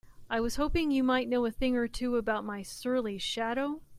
[0.31, 3.81] I was hoping you might know a thing or two about my surly shadow?